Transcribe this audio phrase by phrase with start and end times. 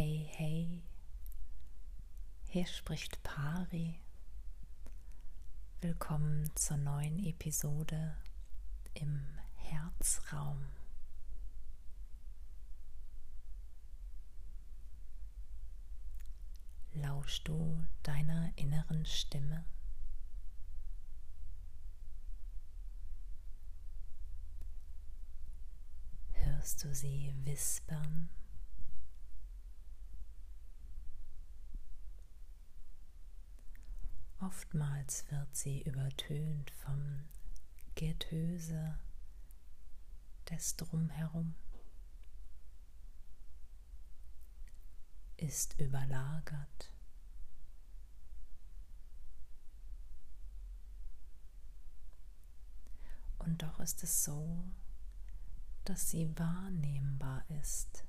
[0.00, 0.82] Hey, hey,
[2.44, 3.98] hier spricht Pari.
[5.80, 8.14] Willkommen zur neuen Episode
[8.94, 9.20] im
[9.56, 10.66] Herzraum.
[16.94, 19.64] Lauschst du deiner inneren Stimme?
[26.34, 28.28] Hörst du sie wispern?
[34.40, 37.24] Oftmals wird sie übertönt vom
[37.96, 38.96] Getöse
[40.48, 41.54] des Drumherum,
[45.36, 46.92] ist überlagert.
[53.38, 54.64] Und doch ist es so,
[55.84, 58.04] dass sie wahrnehmbar ist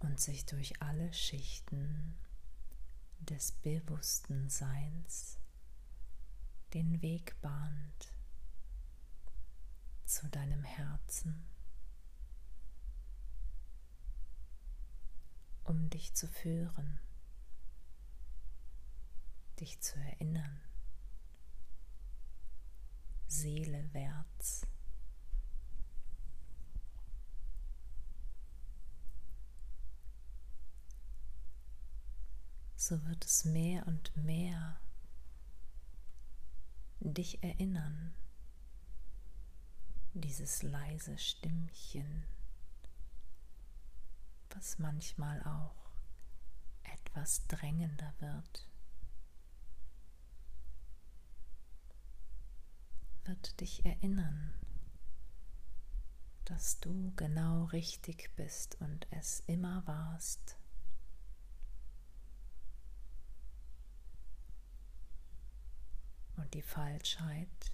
[0.00, 2.16] und sich durch alle Schichten
[3.20, 5.38] des bewussten Seins
[6.74, 8.12] den Weg bahnt
[10.04, 11.46] zu deinem Herzen,
[15.64, 17.00] um dich zu führen,
[19.58, 20.60] dich zu erinnern,
[23.26, 24.66] seelewärts.
[32.76, 34.78] So wird es mehr und mehr
[37.00, 38.14] dich erinnern,
[40.12, 42.24] dieses leise Stimmchen,
[44.50, 45.90] was manchmal auch
[46.84, 48.68] etwas drängender wird,
[53.24, 54.54] wird dich erinnern,
[56.44, 60.56] dass du genau richtig bist und es immer warst.
[66.36, 67.72] Und die Falschheit,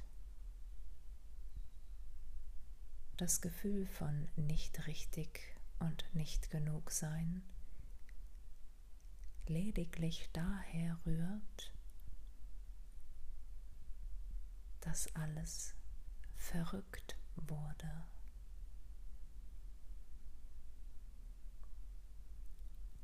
[3.17, 5.41] das Gefühl von nicht richtig
[5.79, 7.43] und nicht genug sein,
[9.47, 11.73] lediglich daher rührt,
[14.81, 15.75] dass alles
[16.37, 18.05] verrückt wurde.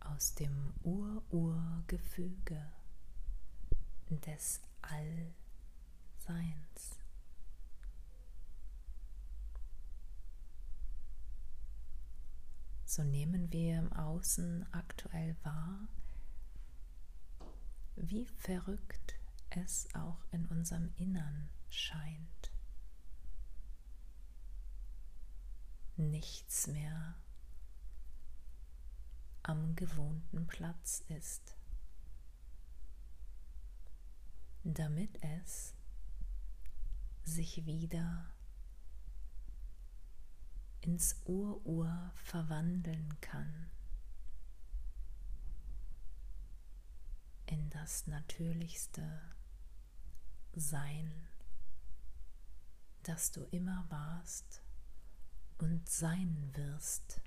[0.01, 2.73] Aus dem Ur-Ur-Gefüge
[4.11, 5.35] des All
[6.29, 6.99] Seins.
[12.85, 15.89] So nehmen wir im Außen aktuell wahr,
[17.97, 19.19] wie verrückt
[19.49, 22.53] es auch in unserem Innern scheint.
[25.97, 27.15] Nichts mehr
[29.45, 31.57] am gewohnten Platz ist,
[34.63, 35.78] damit es
[37.29, 38.27] sich wieder
[40.81, 43.71] ins Urur verwandeln kann,
[47.47, 49.21] in das natürlichste
[50.55, 51.29] Sein,
[53.03, 54.63] das du immer warst
[55.59, 57.21] und sein wirst.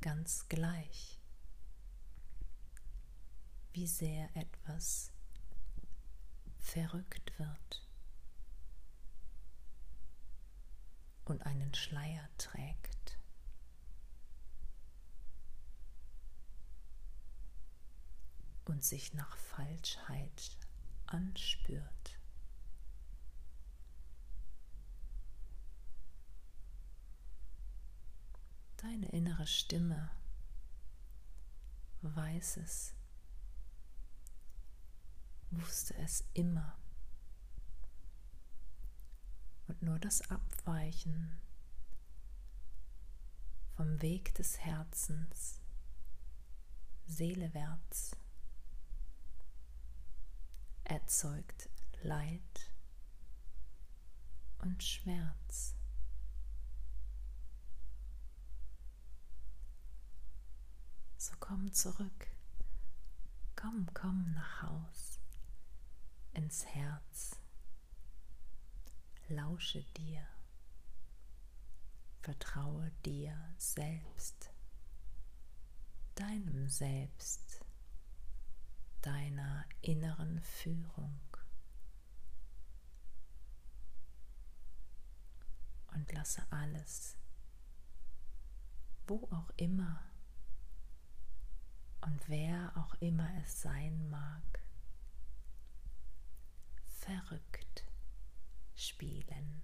[0.00, 1.20] Ganz gleich,
[3.72, 5.12] wie sehr etwas
[6.66, 7.88] verrückt wird
[11.24, 12.96] und einen Schleier trägt.
[18.64, 20.58] und sich nach Falschheit
[21.06, 22.18] anspürt.
[28.78, 30.10] Deine innere Stimme
[32.02, 32.95] weiß es
[35.50, 36.76] wusste es immer.
[39.68, 41.40] Und nur das Abweichen
[43.74, 45.60] vom Weg des Herzens,
[47.06, 48.16] seelewärts,
[50.84, 51.68] erzeugt
[52.02, 52.72] Leid
[54.58, 55.74] und Schmerz.
[61.16, 62.28] So komm zurück,
[63.56, 65.15] komm, komm nach Haus
[66.36, 67.36] ins Herz.
[69.28, 70.26] Lausche dir.
[72.22, 74.50] Vertraue dir selbst,
[76.14, 77.64] deinem Selbst,
[79.02, 81.20] deiner inneren Führung.
[85.96, 87.16] und lasse alles,
[89.06, 90.02] wo auch immer
[92.02, 94.65] und wer auch immer es sein mag,
[97.06, 97.84] verrückt
[98.74, 99.62] spielen.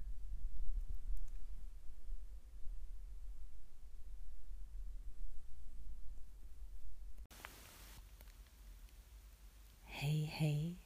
[9.85, 10.79] Hey, hey,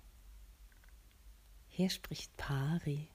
[1.68, 3.10] hier spricht Pari.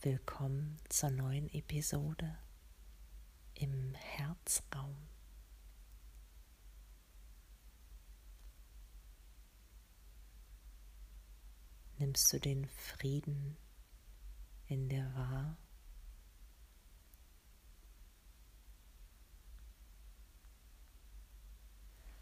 [0.00, 2.38] Willkommen zur neuen Episode
[3.54, 5.11] im Herzraum.
[12.02, 13.56] Nimmst du den Frieden
[14.66, 15.56] in dir wahr?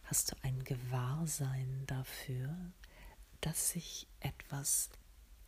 [0.03, 2.55] Hast du ein Gewahrsein dafür,
[3.41, 4.91] dass sich etwas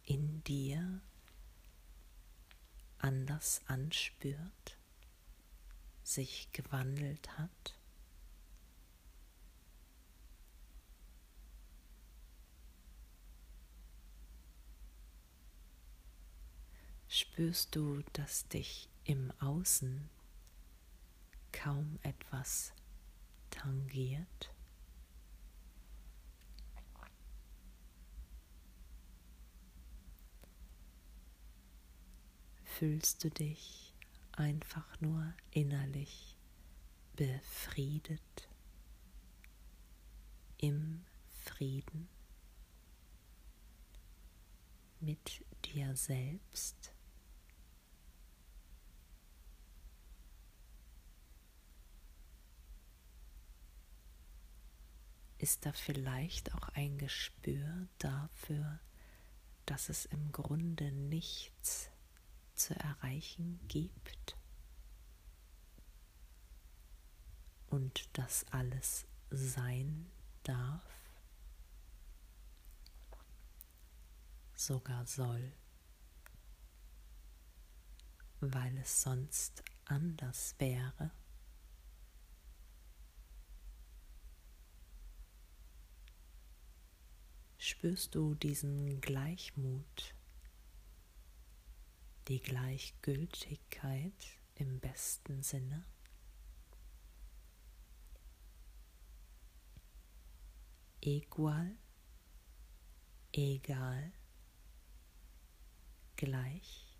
[0.03, 1.03] in dir
[2.97, 4.79] anders anspürt,
[6.05, 7.82] sich gewandelt hat?
[17.15, 20.09] Spürst du, dass dich im Außen
[21.53, 22.73] kaum etwas
[23.51, 24.55] tangiert?
[32.65, 33.93] Fühlst du dich
[34.33, 36.39] einfach nur innerlich
[37.15, 38.49] befriedet,
[40.57, 41.05] im
[41.45, 42.09] Frieden
[45.01, 46.92] mit dir selbst?
[55.43, 58.79] Ist da vielleicht auch ein Gespür dafür,
[59.67, 61.91] dass es im Grunde nichts
[62.55, 64.37] zu erreichen gibt?
[67.71, 70.09] Und dass alles sein
[70.45, 70.87] darf,
[74.55, 75.53] sogar soll,
[78.39, 81.11] weil es sonst anders wäre?
[87.63, 90.17] Spürst du diesen Gleichmut,
[92.27, 95.85] die Gleichgültigkeit im besten Sinne?
[101.01, 101.77] Equal,
[103.33, 104.13] egal,
[106.17, 106.99] gleich,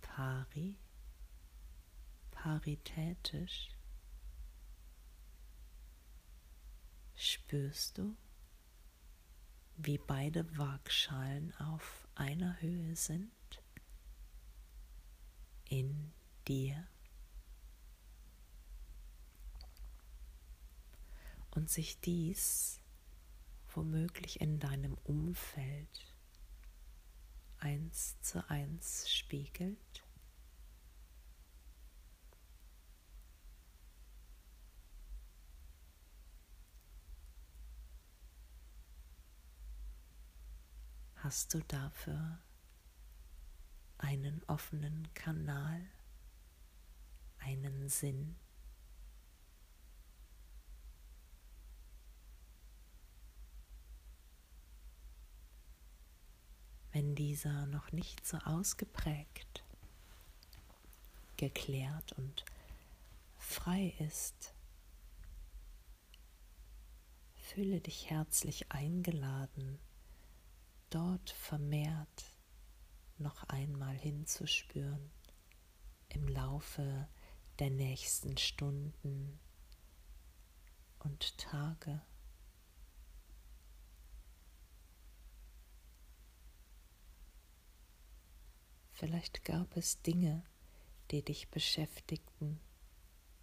[0.00, 0.78] pari,
[2.30, 3.70] paritätisch.
[7.16, 8.16] Spürst du?
[9.76, 13.30] Wie beide Waagschalen auf einer Höhe sind
[15.68, 16.12] in
[16.46, 16.86] dir
[21.50, 22.80] und sich dies
[23.74, 26.14] womöglich in deinem Umfeld
[27.58, 30.03] eins zu eins spiegelt.
[41.24, 42.38] Hast du dafür
[43.96, 45.80] einen offenen Kanal,
[47.38, 48.36] einen Sinn.
[56.92, 59.64] Wenn dieser noch nicht so ausgeprägt,
[61.38, 62.44] geklärt und
[63.38, 64.52] frei ist,
[67.34, 69.78] fühle dich herzlich eingeladen,
[70.94, 72.24] dort vermehrt
[73.18, 75.10] noch einmal hinzuspüren
[76.08, 77.08] im Laufe
[77.58, 79.40] der nächsten Stunden
[81.00, 82.00] und Tage.
[88.92, 90.44] Vielleicht gab es Dinge,
[91.10, 92.60] die dich beschäftigten,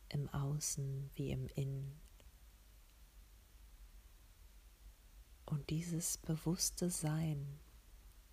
[0.07, 2.00] im Außen wie im Innen.
[5.45, 7.59] Und dieses bewusste Sein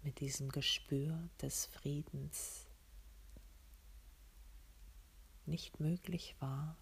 [0.03, 2.67] mit diesem Gespür des Friedens
[5.47, 6.77] nicht möglich war,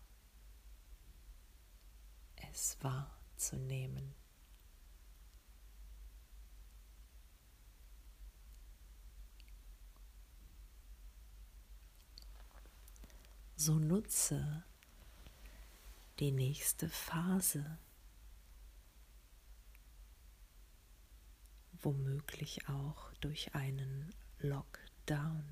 [2.52, 4.14] es wahrzunehmen.
[13.56, 14.64] So nutze
[16.18, 17.78] die nächste Phase
[21.87, 25.45] womöglich auch durch einen Lockdown.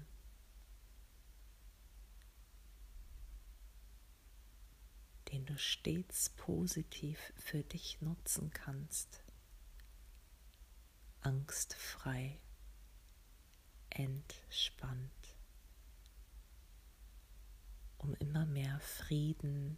[5.31, 9.25] den du stets positiv für dich nutzen kannst.
[11.23, 12.39] Angstfrei,
[13.91, 15.37] entspannt,
[17.99, 19.77] um immer mehr Frieden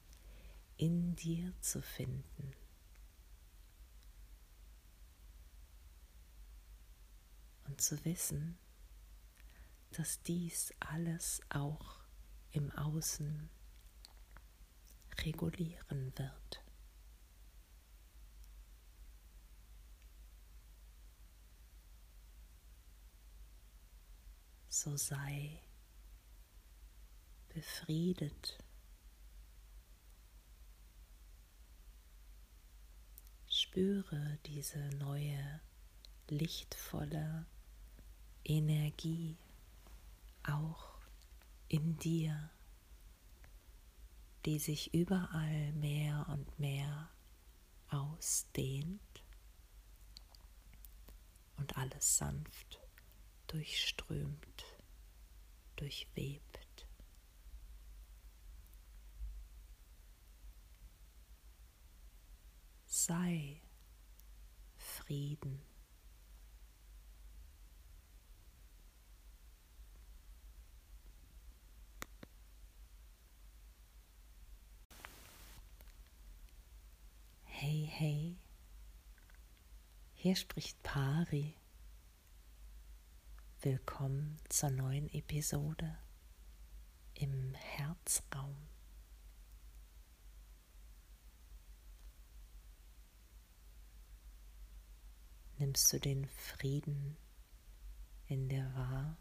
[0.76, 2.52] in dir zu finden.
[7.66, 8.58] Und zu wissen,
[9.90, 12.00] dass dies alles auch
[12.52, 13.48] im Außen
[15.24, 16.62] regulieren wird.
[24.68, 25.62] So sei
[27.48, 28.58] befriedet.
[33.48, 35.60] Spüre diese neue,
[36.28, 37.46] lichtvolle
[38.48, 39.36] Energie
[40.44, 40.98] auch
[41.68, 42.50] in dir
[44.46, 47.10] die sich überall mehr und mehr
[47.90, 49.00] ausdehnt
[51.56, 52.80] und alles sanft
[53.48, 54.64] durchströmt,
[55.74, 56.86] durchwebt.
[62.86, 63.60] Sei
[64.76, 65.65] Frieden.
[77.68, 78.38] Hey, hey,
[80.12, 81.56] hier spricht Pari.
[83.60, 85.98] Willkommen zur neuen Episode
[87.14, 88.56] im Herzraum.
[95.58, 97.16] Nimmst du den Frieden
[98.28, 99.16] in dir wahr?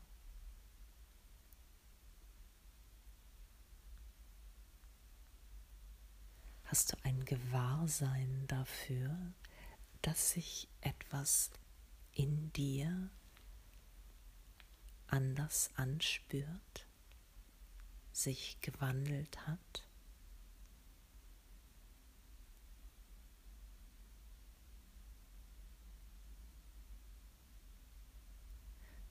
[6.75, 9.17] Hast du ein Gewahrsein dafür,
[10.01, 11.49] dass sich etwas
[12.11, 13.09] in dir
[15.07, 16.85] anders anspürt,
[18.11, 19.87] sich gewandelt hat?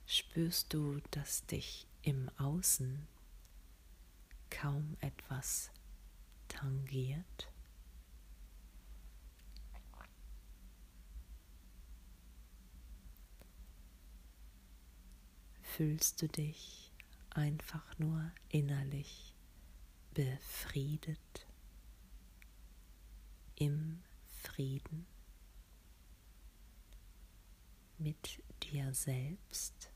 [0.04, 3.08] Spürst du, dass dich im Außen
[4.50, 5.70] kaum etwas
[6.48, 7.53] tangiert?
[15.76, 16.92] Fühlst du dich
[17.30, 19.34] einfach nur innerlich
[20.12, 21.48] befriedet,
[23.56, 24.00] im
[24.42, 25.04] Frieden
[27.98, 29.90] mit dir selbst.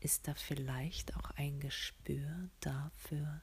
[0.00, 3.42] Ist da vielleicht auch ein Gespür dafür,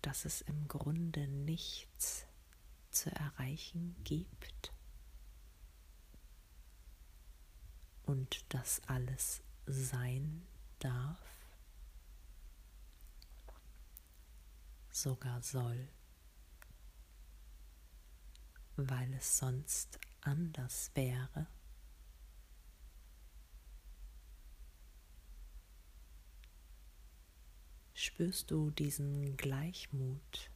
[0.00, 2.26] dass es im Grunde nichts
[2.92, 4.72] zu erreichen gibt.
[8.04, 10.46] Und das alles sein
[10.78, 11.20] darf,
[14.90, 15.88] sogar soll,
[18.76, 21.46] weil es sonst anders wäre.
[27.94, 30.51] Spürst du diesen Gleichmut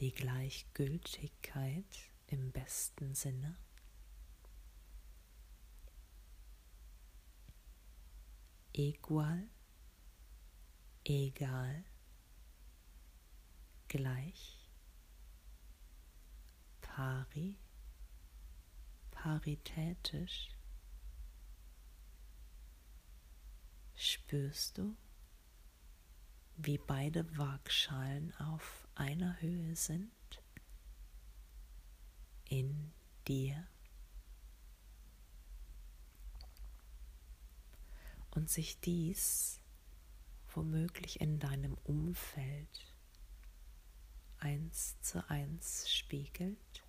[0.00, 3.56] die Gleichgültigkeit im besten Sinne.
[8.72, 9.48] Equal,
[11.04, 11.84] egal,
[13.88, 14.70] gleich,
[16.80, 17.58] pari,
[19.10, 20.50] paritätisch.
[23.96, 24.96] Spürst du,
[26.56, 30.10] wie beide Waagschalen auf einer Höhe sind
[32.48, 32.92] in
[33.28, 33.66] dir
[38.32, 39.60] und sich dies
[40.48, 42.94] womöglich in deinem Umfeld
[44.38, 46.82] eins zu eins spiegelt.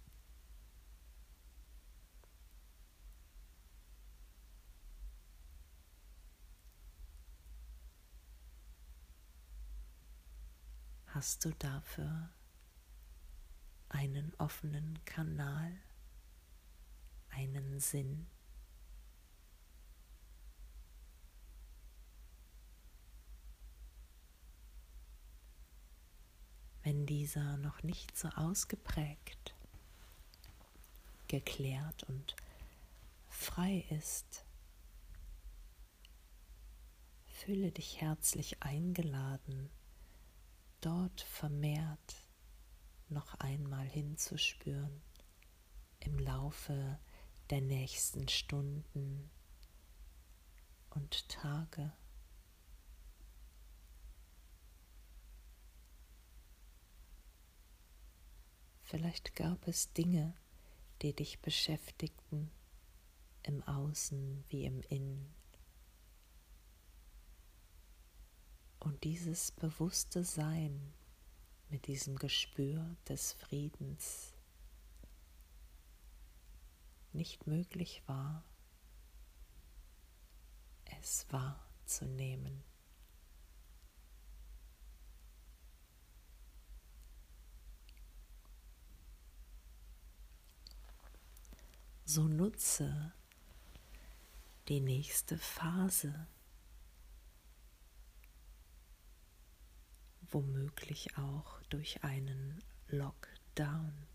[11.19, 12.29] Hast du dafür
[13.89, 15.77] einen offenen Kanal,
[17.31, 18.25] einen Sinn.
[26.83, 29.53] Wenn dieser noch nicht so ausgeprägt,
[31.27, 32.33] geklärt und
[33.27, 34.45] frei ist,
[37.25, 39.69] fühle dich herzlich eingeladen,
[40.81, 42.15] dort vermehrt
[43.09, 45.01] noch einmal hinzuspüren
[45.99, 46.99] im Laufe
[47.49, 49.29] der nächsten Stunden
[50.91, 51.91] und Tage.
[58.83, 60.33] Vielleicht gab es Dinge,
[61.01, 62.51] die dich beschäftigten,
[63.43, 65.38] im Außen wie im Innen.
[68.79, 70.93] Und dieses bewusste Sein
[71.69, 74.33] mit diesem Gespür des Friedens
[77.11, 78.43] nicht möglich war,
[80.99, 82.63] es wahrzunehmen.
[92.05, 93.13] So nutze
[94.67, 96.27] die nächste Phase,
[100.31, 104.09] womöglich auch durch einen Lockdown.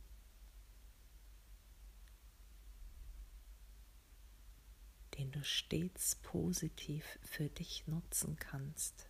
[5.19, 9.09] den du stets positiv für dich nutzen kannst.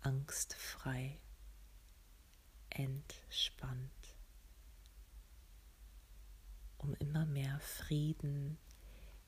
[0.00, 1.20] Angstfrei,
[2.70, 4.16] entspannt,
[6.78, 8.58] um immer mehr Frieden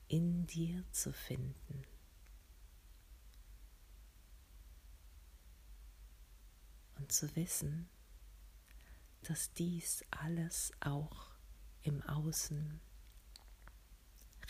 [0.07, 1.83] in dir zu finden.
[7.01, 7.89] Und zu wissen,
[9.23, 11.31] dass dies alles auch
[11.81, 12.79] im Außen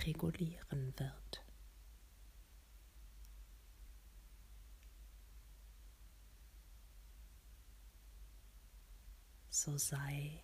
[0.05, 1.45] regulieren wird.
[9.49, 10.43] So sei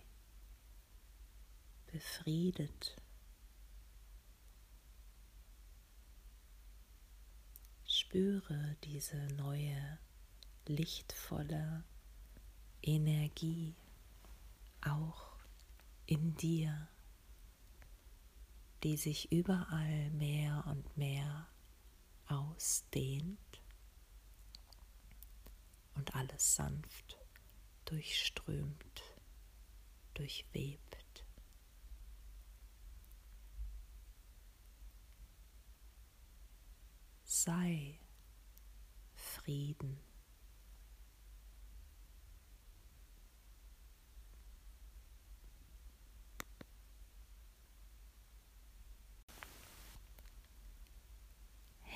[1.88, 2.96] befriedet.
[7.84, 9.98] Spüre diese neue,
[10.66, 11.84] lichtvolle
[12.82, 13.74] Energie
[14.80, 15.36] auch
[16.06, 16.88] in dir
[18.82, 21.48] die sich überall mehr und mehr
[22.26, 23.38] ausdehnt
[25.94, 27.18] und alles sanft
[27.86, 29.02] durchströmt,
[30.14, 31.24] durchwebt.
[37.24, 37.98] Sei
[39.14, 40.07] Frieden.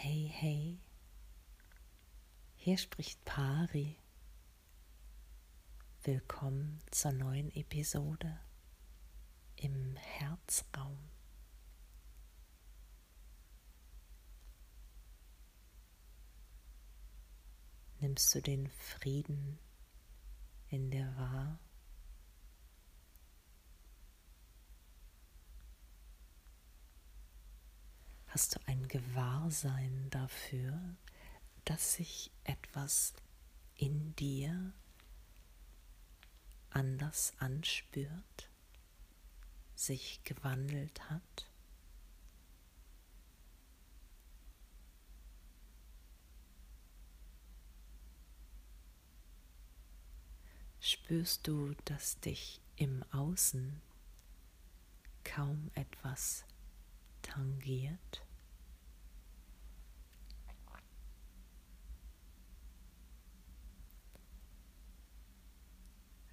[0.05, 0.81] Hey, hey,
[2.57, 4.01] hier spricht Pari.
[6.03, 8.41] Willkommen zur neuen Episode
[9.55, 10.99] im Herzraum.
[18.01, 19.61] Nimmst du den Frieden
[20.67, 21.61] in dir wahr?
[28.35, 30.81] Hast du ein Gewahrsein dafür,
[31.67, 33.13] dass sich etwas
[33.77, 34.73] in dir
[36.71, 38.49] anders anspürt,
[39.75, 41.47] sich gewandelt hat?
[50.81, 53.83] Spürst du, dass dich im Außen
[55.23, 56.47] kaum etwas
[57.23, 58.27] tangiert.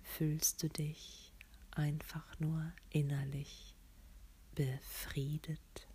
[0.03, 1.31] Fühlst du dich
[1.71, 3.73] einfach nur innerlich
[4.53, 5.87] befriedet,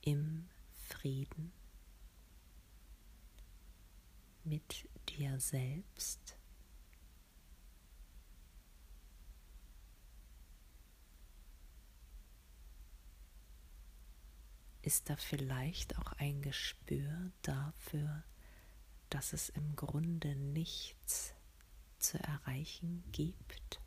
[0.00, 0.48] im
[0.88, 1.52] Frieden
[4.44, 6.38] mit dir selbst?
[14.84, 18.22] Ist da vielleicht auch ein Gespür dafür,
[19.08, 21.32] dass es im Grunde nichts
[21.98, 23.80] zu erreichen gibt?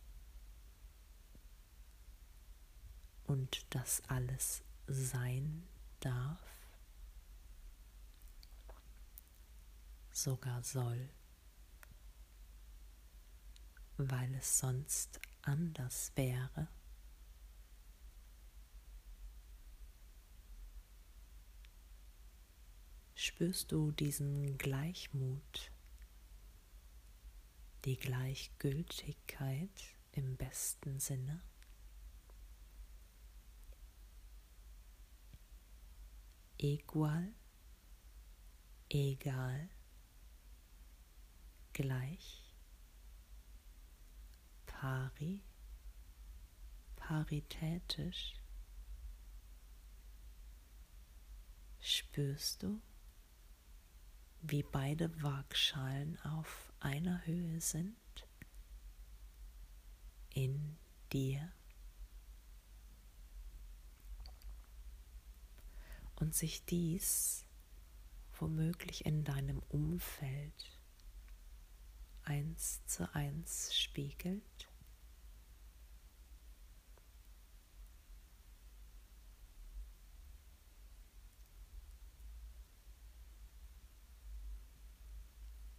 [3.28, 5.68] Und dass alles sein
[6.00, 6.42] darf,
[10.10, 11.12] sogar soll,
[13.98, 16.68] weil es sonst anders wäre?
[23.18, 25.72] Spürst du diesen Gleichmut,
[27.84, 31.42] die Gleichgültigkeit im besten Sinne.
[36.60, 37.34] Equal,
[38.88, 39.68] egal,
[41.74, 42.54] gleich,
[44.68, 45.42] pari,
[46.96, 48.36] paritätisch.
[51.80, 52.80] Spürst du,
[54.42, 57.96] wie beide Waagschalen auf einer Höhe sind?
[60.34, 60.78] In
[61.12, 61.52] dir.
[66.16, 67.46] Und sich dies
[68.40, 70.80] womöglich in deinem Umfeld
[72.24, 74.67] eins zu eins spiegelt?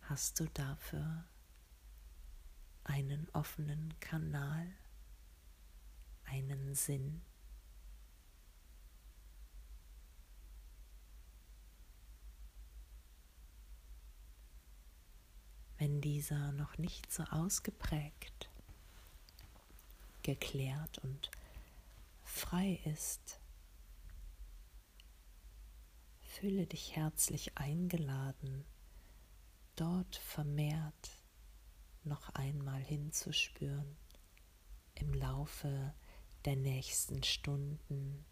[0.08, 1.26] Hast du dafür
[2.84, 4.66] einen offenen Kanal,
[6.24, 7.20] einen Sinn?
[15.76, 18.48] Wenn dieser noch nicht so ausgeprägt,
[20.22, 21.30] geklärt und
[22.24, 23.40] frei ist,
[26.22, 28.64] fühle dich herzlich eingeladen,
[29.80, 31.10] dort vermehrt
[32.02, 33.96] noch einmal hinzuspüren
[34.94, 35.94] im Laufe
[36.44, 38.24] der nächsten Stunden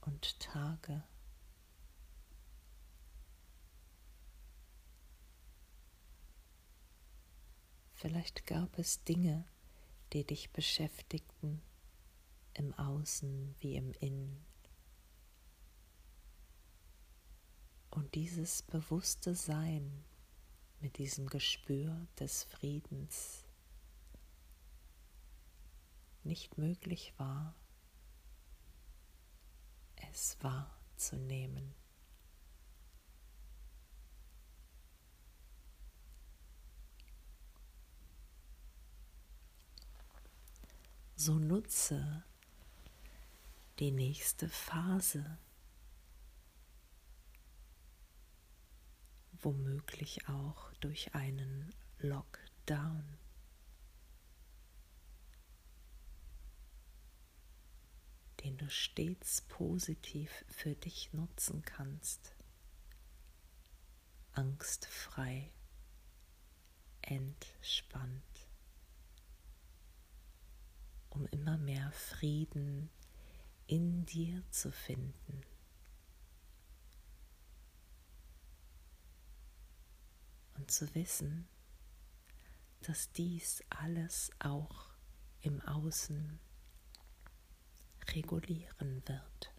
[0.00, 1.04] und Tage.
[7.92, 9.46] Vielleicht gab es Dinge,
[10.12, 11.62] die dich beschäftigten,
[12.54, 14.44] im Außen wie im Innen.
[17.94, 20.04] Und dieses bewusste Sein
[20.80, 23.44] mit diesem Gespür des Friedens
[26.24, 27.54] nicht möglich war,
[30.10, 31.72] es wahrzunehmen.
[41.14, 42.24] So nutze
[43.78, 45.38] die nächste Phase
[49.44, 53.18] womöglich auch durch einen Lockdown.
[58.44, 62.34] den du stets positiv für dich nutzen kannst.
[64.32, 65.50] Angstfrei,
[67.00, 68.48] entspannt,
[71.08, 72.90] um immer mehr Frieden
[73.66, 75.40] in dir zu finden.
[80.56, 81.48] Und zu wissen,
[82.80, 84.90] dass dies alles auch
[85.40, 86.38] im Außen
[88.14, 89.54] regulieren wird.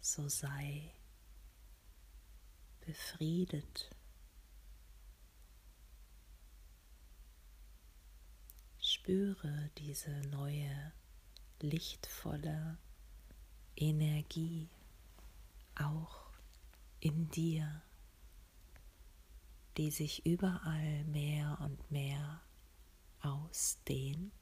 [0.00, 0.94] So sei
[2.80, 3.90] befriedet.
[8.78, 10.92] Spüre diese neue,
[11.60, 12.78] lichtvolle
[13.76, 14.68] Energie
[15.78, 16.30] auch
[17.00, 17.82] in dir,
[19.76, 22.40] die sich überall mehr und mehr
[23.20, 24.32] ausdehnt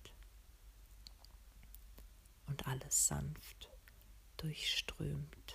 [2.46, 3.70] und alles sanft
[4.36, 5.54] durchströmt,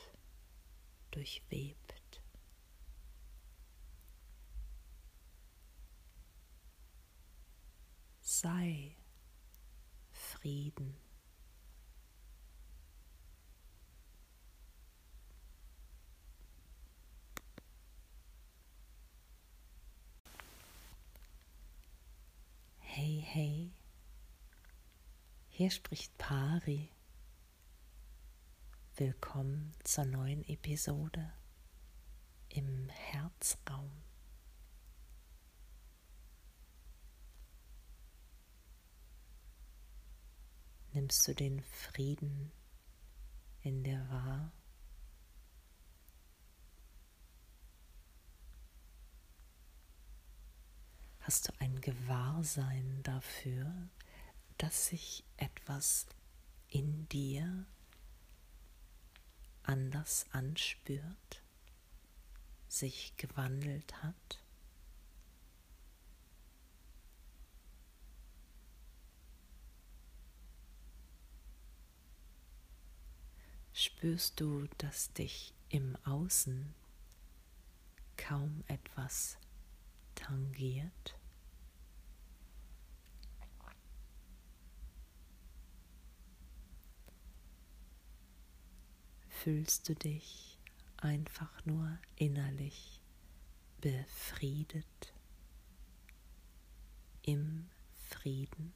[1.11, 2.21] durchwebt.
[8.21, 8.95] Sei
[10.11, 11.08] Frieden.
[23.01, 23.71] Hey, hey,
[25.47, 26.91] hier spricht Pari.
[28.97, 31.31] Willkommen zur neuen Episode
[32.49, 33.89] im Herzraum.
[40.91, 42.51] Nimmst du den Frieden
[43.61, 44.51] in dir wahr?
[51.29, 53.71] Hast du ein Gewahrsein dafür,
[54.57, 56.07] dass sich etwas
[56.69, 57.67] in dir
[59.61, 61.43] anders anspürt,
[62.67, 64.43] sich gewandelt hat?
[73.71, 76.73] spürst du, dass dich im Außen
[78.17, 79.37] kaum etwas
[80.15, 81.18] tangiert?
[89.43, 90.59] Fühlst du dich
[90.97, 92.99] einfach nur innerlich
[93.79, 95.13] befriedet,
[97.21, 97.69] im
[98.09, 98.73] Frieden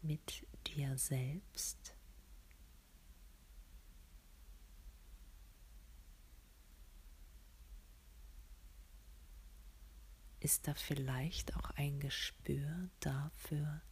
[0.00, 1.94] mit dir selbst?
[10.40, 13.82] Ist da vielleicht auch ein Gespür dafür,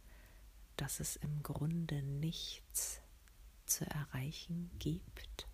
[0.75, 3.04] dass es im Grunde nichts
[3.65, 5.47] zu erreichen gibt.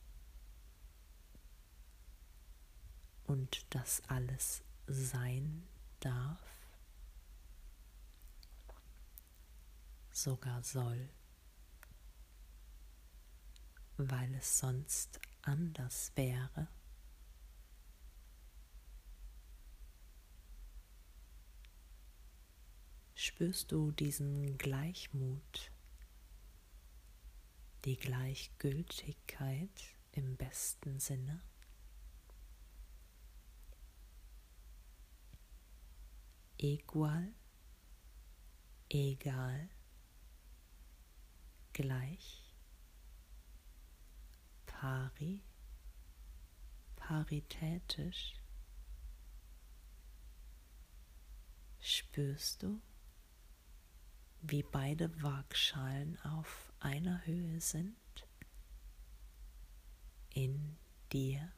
[3.25, 5.67] Und dass alles sein
[5.99, 6.41] darf,
[10.11, 11.09] sogar soll,
[13.97, 16.67] weil es sonst anders wäre?
[23.21, 25.70] spürst du diesen Gleichmut,
[27.85, 31.41] die Gleichgültigkeit im besten Sinne?
[36.57, 37.33] Equal,
[38.89, 39.69] egal,
[41.73, 42.53] gleich,
[44.67, 45.41] pari,
[46.95, 48.35] paritätisch.
[51.79, 52.79] Spürst du?
[54.41, 57.95] Wie beide Waagschalen auf einer Höhe sind
[60.33, 60.77] in
[61.11, 61.51] dir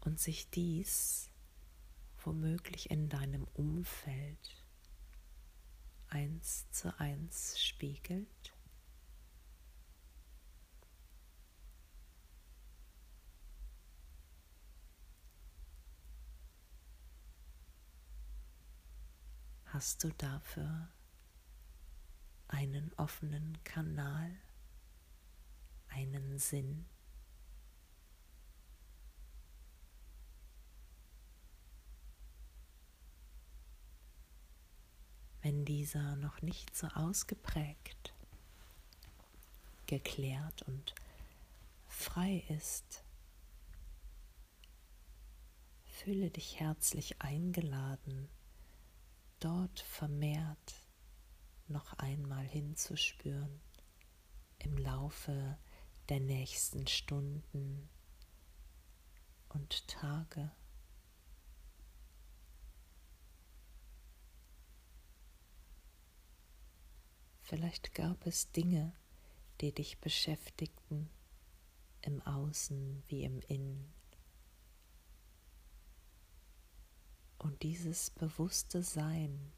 [0.00, 1.30] und sich dies
[2.24, 4.64] womöglich in deinem Umfeld
[6.08, 8.55] eins zu eins spiegelt.
[19.76, 20.88] Hast du dafür
[22.48, 24.34] einen offenen Kanal,
[25.88, 26.86] einen Sinn.
[35.42, 38.14] Wenn dieser noch nicht so ausgeprägt,
[39.84, 40.94] geklärt und
[41.86, 43.04] frei ist,
[45.84, 48.30] fühle dich herzlich eingeladen,
[49.40, 50.74] dort vermehrt
[51.68, 53.60] noch einmal hinzuspüren
[54.58, 55.58] im Laufe
[56.08, 57.88] der nächsten Stunden
[59.48, 60.50] und Tage.
[67.42, 68.92] Vielleicht gab es Dinge,
[69.60, 71.08] die dich beschäftigten,
[72.02, 73.95] im Außen wie im Innen.
[77.46, 79.52] Und dieses bewusste Sein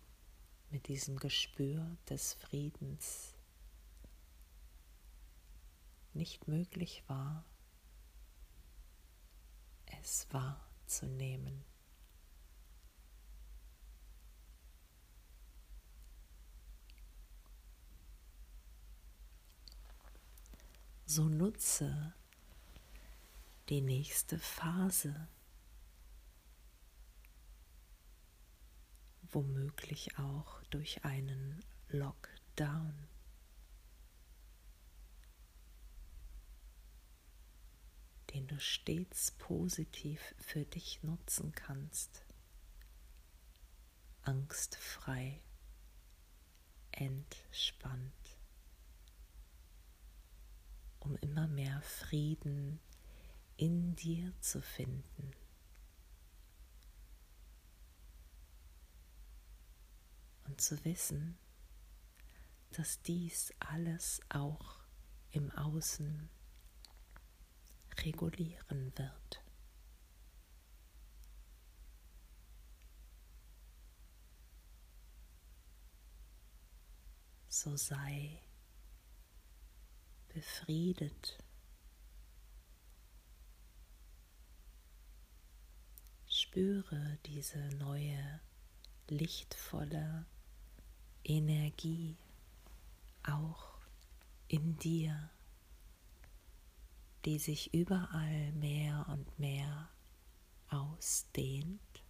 [0.68, 3.33] mit diesem Gespür des Friedens
[6.12, 7.46] nicht möglich war,
[10.03, 11.64] es wahrzunehmen.
[21.07, 22.12] So nutze
[23.70, 25.27] die nächste Phase
[29.30, 33.08] womöglich auch durch einen Lockdown.
[38.34, 42.24] den du stets positiv für dich nutzen kannst.
[44.22, 45.40] Angstfrei,
[46.92, 48.12] entspannt,
[51.00, 52.80] um immer mehr Frieden
[53.56, 55.32] in dir zu finden.
[60.48, 61.38] Und zu wissen,
[62.70, 64.80] dass dies alles auch
[65.30, 66.28] im Außen
[68.04, 69.44] regulieren wird.
[77.48, 78.40] So sei
[80.28, 81.38] befriedet.
[86.26, 88.40] Spüre diese neue,
[89.08, 90.26] lichtvolle
[91.28, 92.16] Energie
[93.22, 93.78] auch
[94.48, 95.30] in dir,
[97.24, 99.90] die sich überall mehr und mehr
[100.70, 102.02] ausdehnt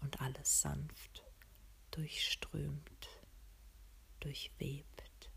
[0.00, 1.24] und alles sanft
[1.92, 3.08] durchströmt,
[4.20, 5.30] durchwebt.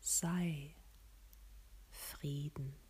[0.00, 0.74] Sei
[1.90, 2.81] Frieden.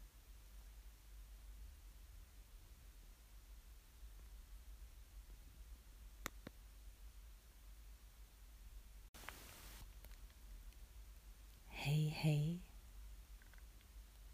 [11.85, 12.61] Hey, hey,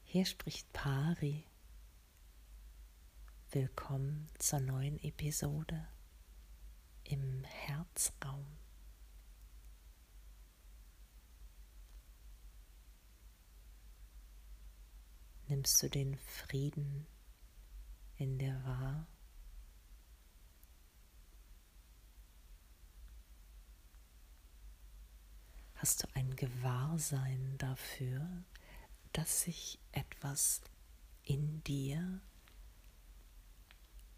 [0.03, 1.47] hier spricht Pari.
[3.53, 5.89] Willkommen zur neuen Episode
[7.05, 8.45] im Herzraum.
[15.47, 17.07] Nimmst du den Frieden
[18.17, 19.07] in dir wahr?
[25.88, 28.29] Hast du ein Gewahrsein dafür,
[29.14, 30.61] dass sich etwas
[31.24, 32.20] in dir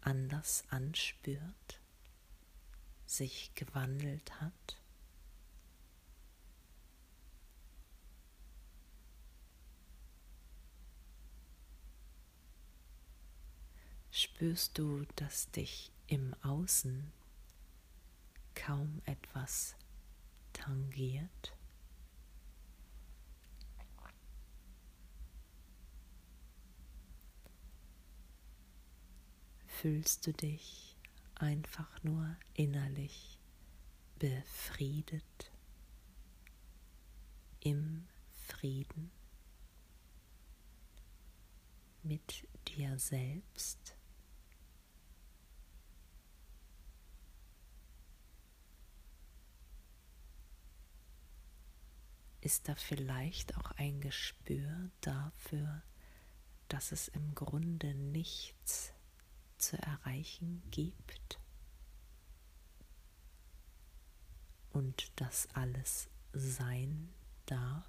[0.01, 1.79] anders anspürt,
[3.05, 4.81] sich gewandelt hat?
[14.11, 17.13] Spürst du, dass dich im Außen
[18.55, 19.77] kaum etwas
[20.51, 21.53] tangiert?
[29.81, 30.95] Fühlst du dich
[31.33, 33.39] einfach nur innerlich
[34.19, 35.51] befriedet,
[37.61, 38.07] im
[38.45, 39.09] Frieden
[42.03, 43.97] mit dir selbst.
[52.41, 55.81] Ist da vielleicht auch ein Gespür dafür,
[56.67, 58.90] dass es im Grunde nichts?
[59.61, 61.39] Zu erreichen gibt.
[64.71, 67.13] Und das alles sein
[67.45, 67.85] darf,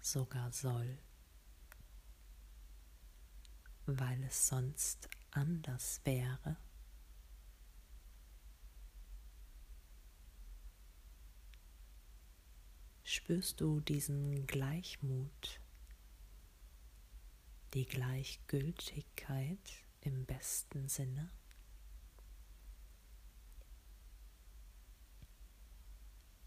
[0.00, 0.98] sogar soll,
[3.86, 6.56] weil es sonst anders wäre.
[13.04, 15.60] Spürst du diesen Gleichmut
[17.74, 19.58] die Gleichgültigkeit
[20.00, 21.28] im besten Sinne.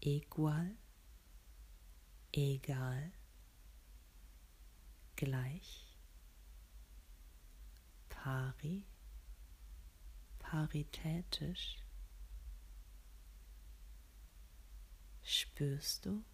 [0.00, 0.74] Equal,
[2.32, 3.12] egal,
[5.16, 5.98] gleich,
[8.08, 8.86] pari,
[10.38, 11.76] paritätisch.
[15.22, 16.24] Spürst du,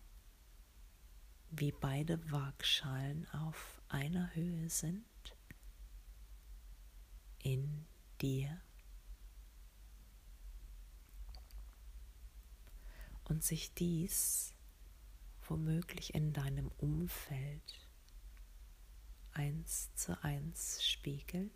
[1.51, 5.05] wie beide Waagschalen auf einer Höhe sind
[7.42, 7.87] in
[8.20, 8.61] dir
[13.25, 14.55] und sich dies
[15.49, 17.88] womöglich in deinem Umfeld
[19.33, 21.53] eins zu eins spiegelt.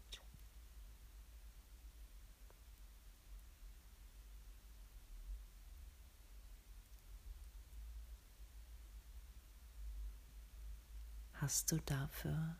[11.40, 12.56] Hast du dafür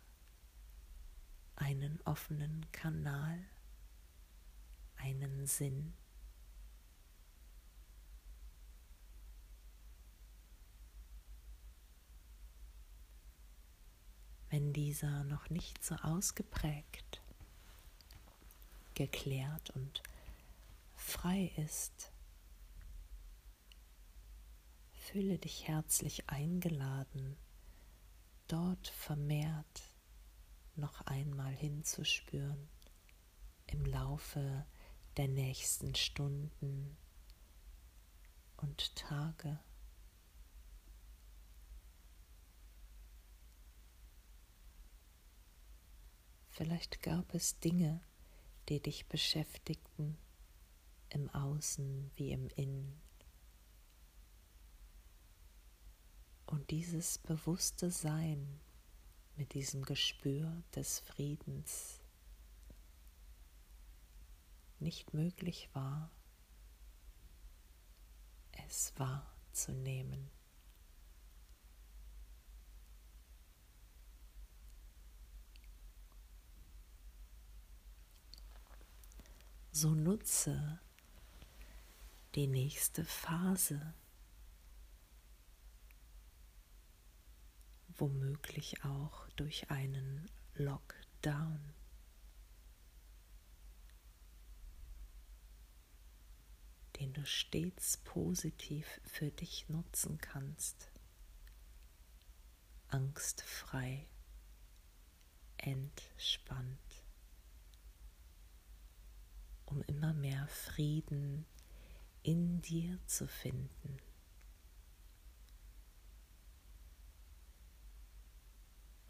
[1.57, 3.45] einen offenen Kanal,
[4.97, 5.95] einen Sinn.
[14.51, 17.21] Wenn dieser noch nicht so ausgeprägt,
[18.95, 20.03] geklärt und
[20.95, 22.13] frei ist,
[24.93, 27.37] fühle dich herzlich eingeladen,
[28.49, 29.83] dort vermehrt
[30.75, 32.69] noch einmal hinzuspüren
[33.67, 34.67] im Laufe
[35.17, 36.97] der nächsten Stunden
[38.57, 39.59] und Tage.
[46.51, 48.01] Vielleicht gab es Dinge,
[48.69, 50.19] die dich beschäftigten,
[51.11, 53.08] im Außen wie im Innen.
[56.49, 58.59] Und dieses bewusste Sein
[59.37, 62.01] mit diesem Gespür des Friedens
[64.79, 66.11] nicht möglich war,
[68.67, 70.31] es wahrzunehmen.
[79.71, 80.81] So nutze
[82.35, 83.93] die nächste Phase
[87.99, 91.75] womöglich auch durch einen Lockdown.
[97.01, 100.91] den du stets positiv für dich nutzen kannst.
[102.89, 104.07] Angstfrei,
[105.59, 107.05] entspannt,
[109.67, 111.47] um immer mehr Frieden
[112.23, 113.99] in dir zu finden.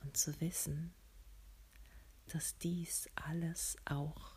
[0.08, 0.94] Und zu wissen,
[2.28, 4.36] dass dies alles auch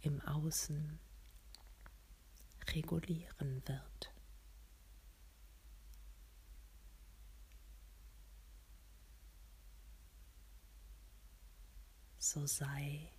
[0.00, 0.98] im Außen
[2.74, 4.12] regulieren wird.
[12.18, 13.12] So sei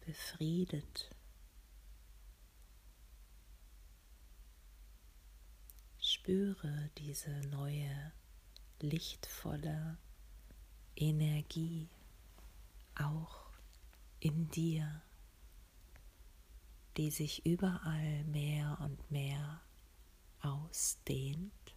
[0.00, 1.14] befriedet.
[5.98, 8.14] Spüre diese neue,
[8.80, 9.98] lichtvolle
[10.96, 11.88] Energie
[12.94, 13.50] auch
[14.20, 15.02] in dir
[16.96, 19.60] die sich überall mehr und mehr
[20.40, 21.74] ausdehnt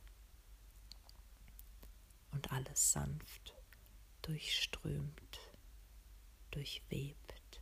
[2.32, 3.55] und alles sanft
[4.22, 5.39] durchströmt,
[6.51, 7.61] durchwebt.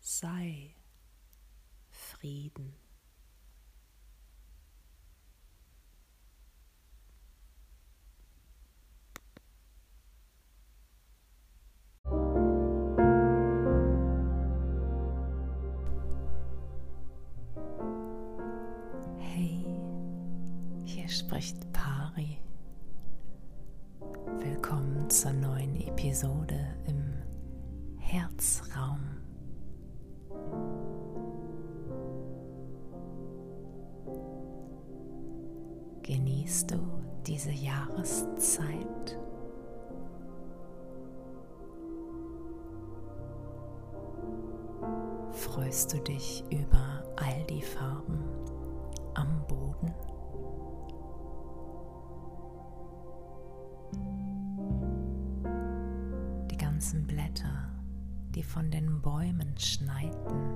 [0.00, 0.74] Sei
[1.90, 2.74] Frieden.
[26.06, 27.14] Episode im
[27.98, 29.00] Herzraum.
[36.02, 36.78] Genießt du
[37.26, 39.18] diese Jahreszeit?
[45.32, 48.22] Freust du dich über all die Farben
[49.14, 49.92] am Boden?
[58.56, 60.54] Von den Bäumen schneiten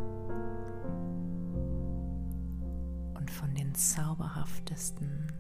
[3.13, 5.31] und von den zauberhaftesten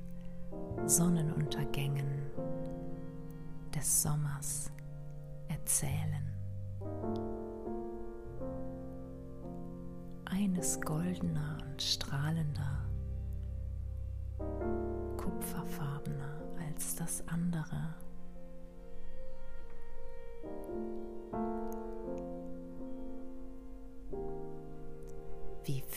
[0.84, 2.20] Sonnenuntergängen
[3.74, 4.70] des Sommers
[5.48, 6.22] erzählen.
[10.26, 12.84] Eines goldener und strahlender,
[15.16, 17.94] kupferfarbener als das andere.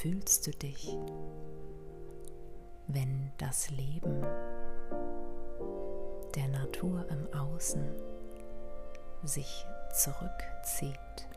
[0.04, 0.97] Fühlst du dich,
[2.88, 4.22] wenn das Leben
[6.36, 7.82] der Natur im Außen
[9.24, 11.30] sich zurückzieht,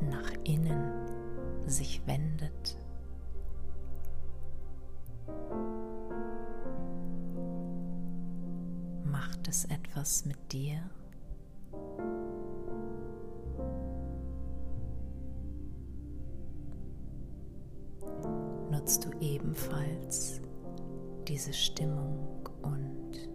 [0.00, 2.78] nach innen sich wendet?
[9.04, 10.88] Macht es etwas mit dir?
[19.62, 20.40] Ebenfalls
[21.26, 23.28] diese Stimmung und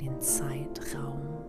[0.00, 1.44] den Zeitraum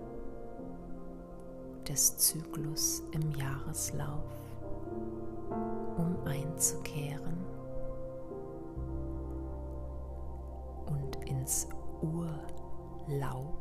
[1.87, 4.23] des Zyklus im Jahreslauf,
[5.97, 7.37] um einzukehren
[10.85, 11.67] und ins
[12.01, 13.55] Urlaub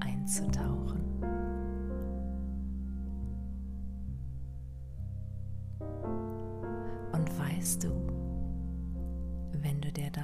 [0.00, 1.17] einzutauchen.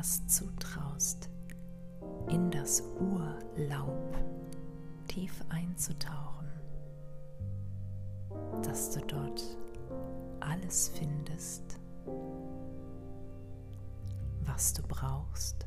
[0.04, 1.30] Das zutraust,
[2.28, 4.14] in das Urlaub
[5.08, 6.46] tief einzutauchen,
[8.62, 9.42] dass du dort
[10.40, 11.80] alles findest,
[14.44, 15.64] was du brauchst,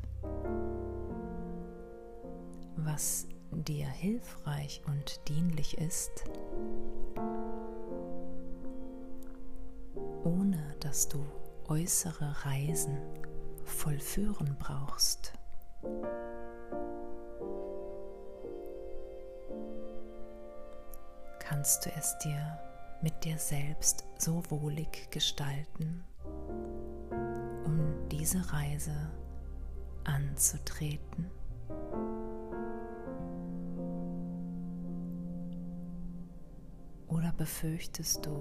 [2.76, 6.26] was dir hilfreich und dienlich ist,
[10.22, 11.18] ohne dass du
[11.66, 12.98] äußere Reisen
[13.68, 15.32] vollführen brauchst.
[21.38, 22.58] Kannst du es dir
[23.02, 26.04] mit dir selbst so wohlig gestalten,
[27.64, 28.92] um diese Reise
[30.04, 31.30] anzutreten?
[37.08, 38.38] Oder befürchtest du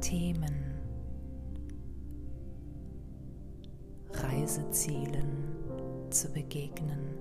[0.00, 0.73] Themen,
[4.54, 7.18] Reisezielen zu begegnen,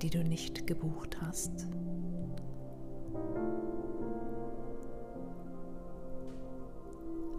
[0.00, 1.66] die du nicht gebucht hast.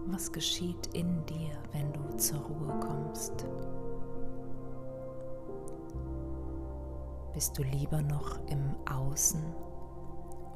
[0.05, 3.47] Was geschieht in dir, wenn du zur Ruhe kommst?
[7.33, 9.41] Bist du lieber noch im Außen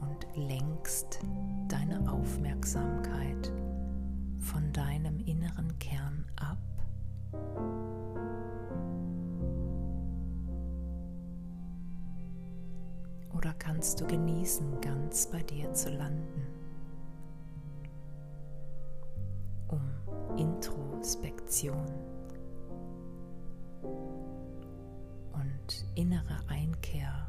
[0.01, 1.21] und lenkst
[1.69, 3.51] deine Aufmerksamkeit
[4.37, 6.14] von deinem inneren Kern
[14.45, 16.45] genießen, ganz bei dir zu landen?
[19.69, 19.81] Um
[20.37, 21.87] Introspektion
[25.33, 27.27] und innere Einkehr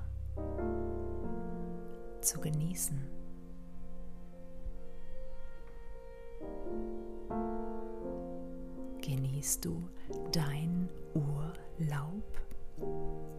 [2.20, 3.00] zu genießen.
[9.00, 9.88] Genießt du
[10.32, 13.35] dein Urlaub?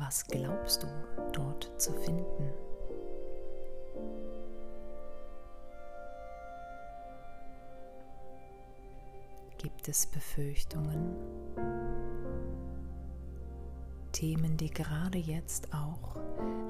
[0.00, 0.86] Was glaubst du
[1.32, 2.52] dort zu finden?
[9.58, 11.16] Gibt es Befürchtungen?
[14.12, 16.16] Themen, die gerade jetzt auch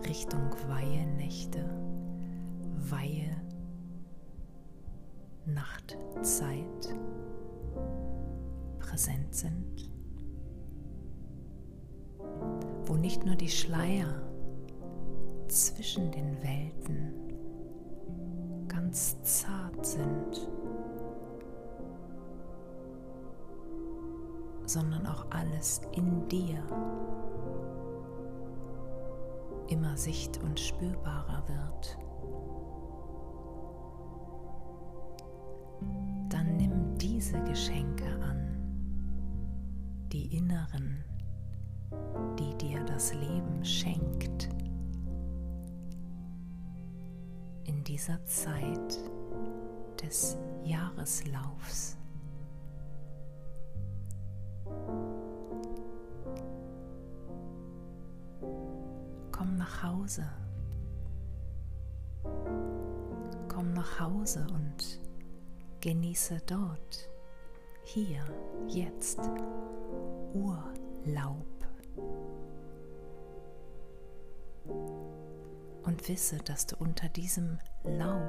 [0.06, 1.64] Richtung Weihenächte,
[2.90, 3.36] Weihe,
[5.44, 6.94] Nachtzeit
[8.78, 9.97] präsent sind,
[12.88, 14.22] wo nicht nur die Schleier
[15.48, 17.12] zwischen den Welten
[18.66, 20.48] ganz zart sind,
[24.64, 26.62] sondern auch alles in dir
[29.68, 31.98] immer sicht- und spürbarer wird.
[36.30, 38.56] Dann nimm diese Geschenke an,
[40.10, 40.97] die inneren,
[43.12, 44.48] Leben schenkt.
[47.64, 48.98] In dieser Zeit
[50.02, 51.96] des Jahreslaufs.
[59.32, 60.24] Komm nach Hause.
[63.48, 65.00] Komm nach Hause und
[65.80, 67.08] genieße dort,
[67.84, 68.22] hier,
[68.68, 69.20] jetzt,
[70.34, 71.57] Urlaub.
[75.88, 78.20] Und wisse, dass du unter diesem Laub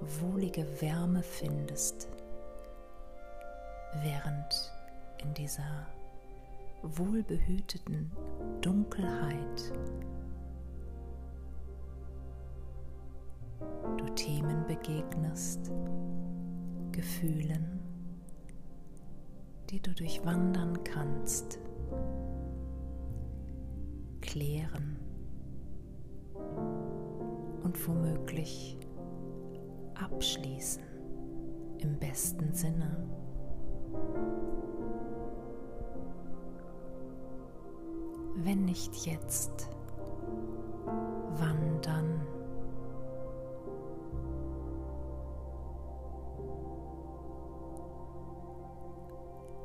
[0.00, 2.08] wohlige Wärme findest,
[4.02, 4.72] während
[5.22, 5.86] in dieser
[6.82, 8.10] wohlbehüteten
[8.60, 9.72] Dunkelheit
[13.98, 15.70] du Themen begegnest,
[16.90, 17.78] Gefühlen,
[19.70, 21.60] die du durchwandern kannst,
[24.20, 24.97] klären
[27.68, 28.78] und womöglich
[29.94, 30.82] abschließen
[31.80, 33.06] im besten Sinne.
[38.36, 39.68] Wenn nicht jetzt,
[40.86, 42.22] wann dann?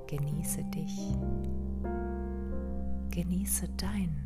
[0.07, 1.15] Genieße dich,
[3.11, 4.22] genieße dein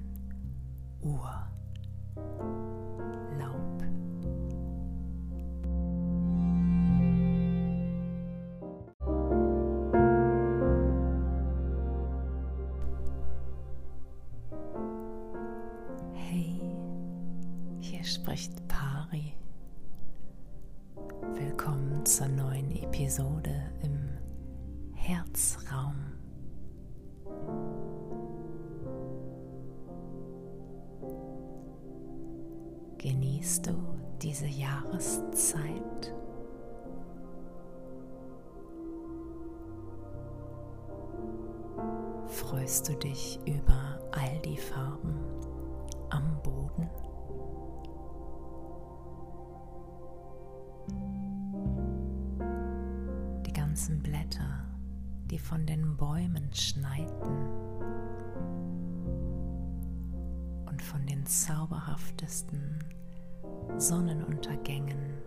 [63.79, 65.21] Sonnenuntergängen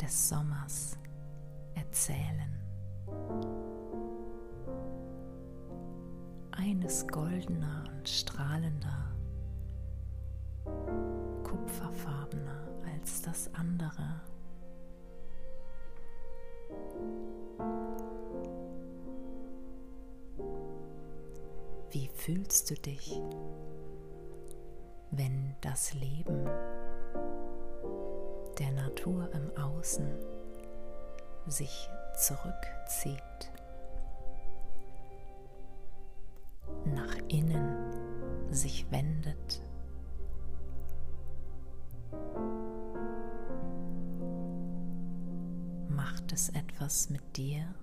[0.00, 0.96] des Sommers
[1.74, 2.50] erzählen.
[6.52, 9.14] Eines goldener und strahlender,
[11.44, 14.22] kupferfarbener als das andere.
[21.90, 23.20] Wie fühlst du dich,
[25.10, 26.48] wenn das Leben
[28.58, 30.06] der Natur im Außen
[31.46, 33.50] sich zurückzieht,
[36.84, 39.62] nach innen sich wendet.
[45.88, 47.74] Macht es etwas mit dir?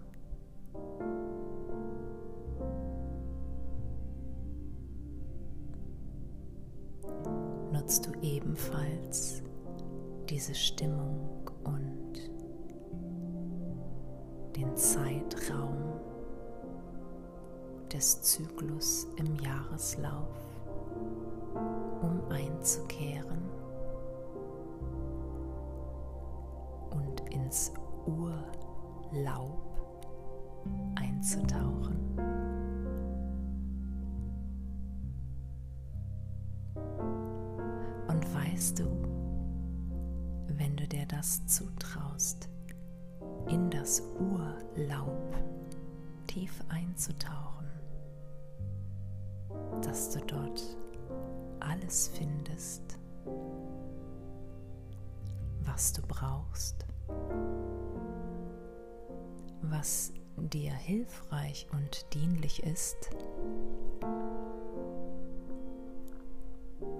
[10.39, 12.13] Diese Stimmung und
[14.55, 15.99] den Zeitraum
[17.91, 20.37] des Zyklus im Jahreslauf,
[22.01, 23.49] um einzukehren
[26.91, 27.73] und ins
[28.05, 29.59] Urlaub
[30.95, 31.98] einzutauchen.
[41.29, 42.49] Das zutraust,
[43.49, 45.35] in das Urlaub
[46.25, 47.67] tief einzutauchen,
[49.83, 50.63] dass du dort
[51.59, 52.97] alles findest,
[55.65, 56.87] was du brauchst,
[59.61, 63.11] was dir hilfreich und dienlich ist,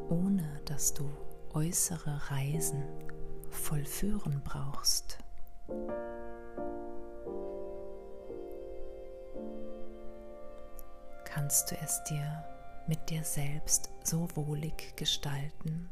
[0.07, 1.09] ohne dass du
[1.55, 2.83] äußere Reisen
[3.49, 5.19] vollführen brauchst.
[11.49, 12.43] kannst du es dir
[12.85, 15.89] mit dir selbst so wohlig gestalten,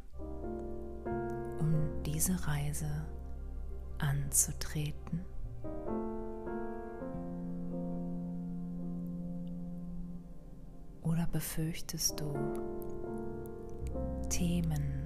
[1.58, 3.06] um diese Reise
[3.98, 5.24] anzutreten?
[11.02, 12.32] Oder befürchtest du
[14.28, 14.97] Themen,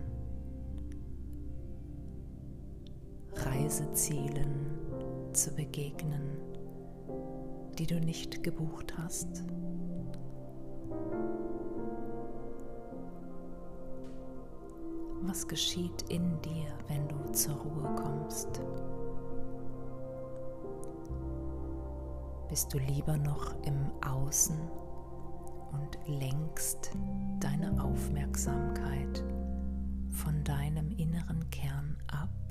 [3.73, 6.37] Reisezielen zu begegnen,
[7.79, 9.45] die du nicht gebucht hast?
[15.23, 18.61] Was geschieht in dir, wenn du zur Ruhe kommst?
[22.51, 24.59] Bist du lieber noch im Außen
[25.73, 26.91] und lenkst
[27.41, 29.25] deine Aufmerksamkeit
[30.11, 32.42] von deinem inneren Kern ab?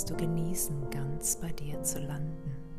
[0.00, 2.69] Kannst du genießen, ganz bei dir zu landen?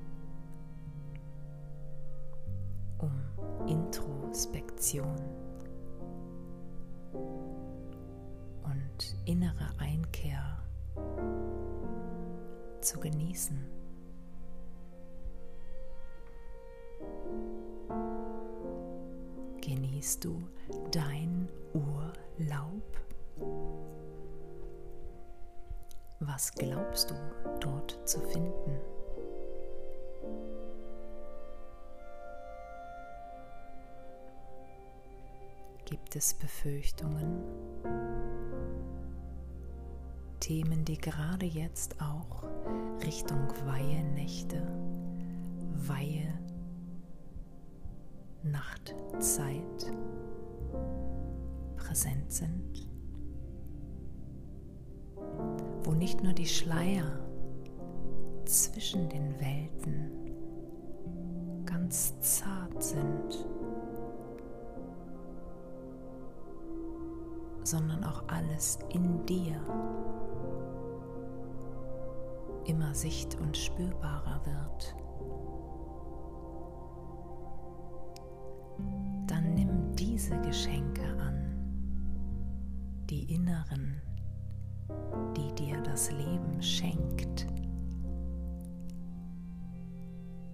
[41.02, 42.44] Gerade jetzt auch
[43.04, 44.62] Richtung Weihenächte,
[45.88, 46.32] Weihe,
[48.44, 49.92] Nachtzeit
[51.76, 52.88] präsent sind?
[55.84, 57.20] Wo nicht nur die Schleier
[58.46, 60.12] zwischen den Welten
[61.66, 63.46] ganz zart sind,
[67.64, 69.62] sondern auch alles in dir
[72.72, 74.96] immer sicht- und spürbarer wird.
[79.28, 81.36] Dann nimm diese Geschenke an,
[83.10, 84.02] die inneren,
[85.36, 87.46] die dir das Leben schenkt.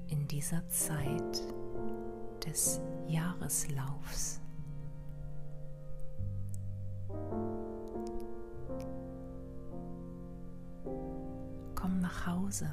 [0.08, 1.44] In dieser Zeit
[2.44, 4.42] des Jahreslaufs.
[12.28, 12.70] Hause.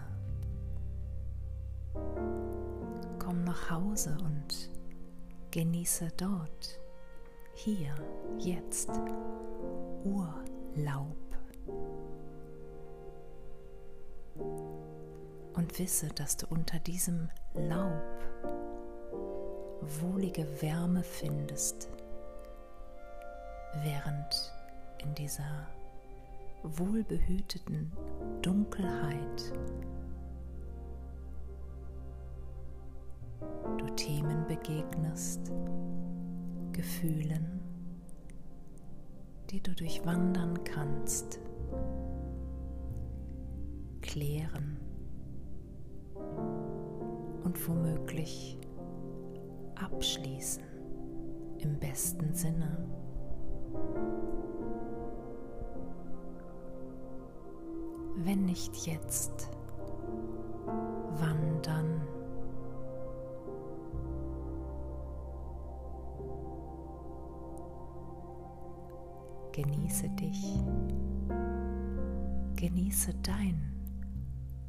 [3.19, 4.71] Komm nach Hause und
[5.53, 6.81] genieße dort,
[7.55, 7.95] hier,
[8.39, 8.91] jetzt,
[10.05, 11.17] Urlaub.
[15.55, 18.03] Und wisse, dass du unter diesem Laub
[19.81, 21.89] wohlige Wärme findest,
[23.83, 24.53] während
[24.99, 25.69] in dieser
[26.65, 27.93] wohlbehüteten
[28.45, 29.55] Dunkelheit.
[33.79, 35.51] Du Themen begegnest,
[36.73, 37.63] Gefühlen,
[39.49, 41.41] die du durchwandern kannst,
[44.03, 44.77] klären
[47.45, 48.59] und womöglich
[49.77, 50.65] abschließen
[51.61, 52.77] im besten Sinne.
[58.17, 59.51] Wenn nicht jetzt,
[61.19, 62.01] wann dann?
[69.53, 70.63] Genieße dich,
[72.57, 73.73] genieße dein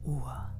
[0.04, 0.55] Urlaub.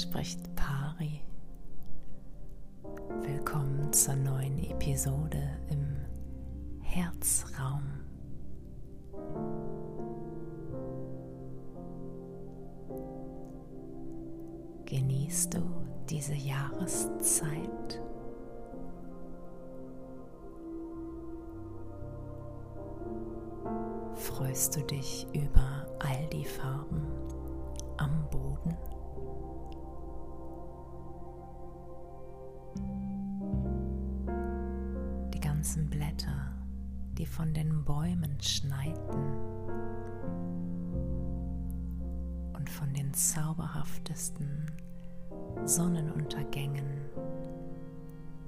[0.00, 1.20] Spricht Pari.
[3.20, 5.96] Willkommen zur neuen Episode im
[6.80, 7.82] Herzraum.
[14.86, 15.60] Genießt du
[16.08, 18.00] diese Jahreszeit?
[24.14, 27.06] Freust du dich über all die Farben
[27.98, 28.76] am Boden?
[37.20, 39.36] Die von den Bäumen schneiten
[42.54, 44.72] und von den zauberhaftesten
[45.66, 47.02] Sonnenuntergängen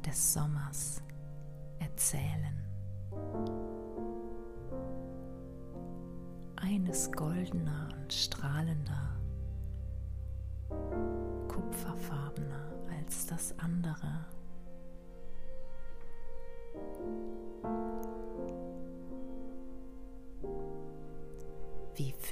[0.06, 1.02] des Sommers
[1.80, 2.64] erzählen.
[6.56, 9.18] Eines goldener und strahlender,
[11.46, 14.24] kupferfarbener als das andere.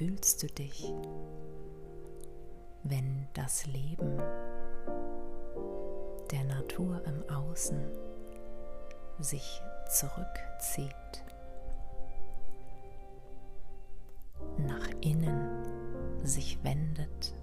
[0.00, 0.94] Fühlst du dich,
[2.84, 4.16] wenn das Leben
[6.30, 7.84] der Natur im Außen
[9.18, 10.94] sich zurückzieht,
[14.56, 17.34] nach innen sich wendet?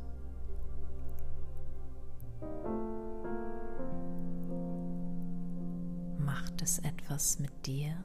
[6.17, 8.03] Macht es etwas mit dir?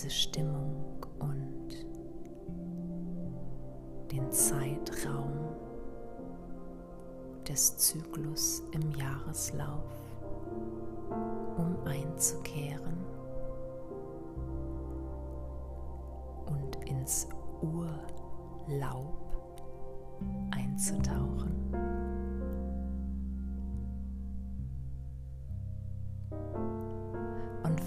[0.00, 1.68] Diese Stimmung und
[4.10, 5.30] den Zeitraum
[7.46, 9.92] des Zyklus im Jahreslauf,
[11.58, 12.96] um einzukehren
[16.46, 17.28] und ins
[17.60, 19.12] Urlaub
[20.50, 21.60] einzutauchen.